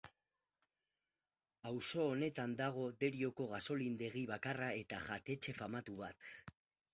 [1.71, 6.33] Auzo honetan dago Derioko gasolindegi bakarra eta jatetxe famatu bat.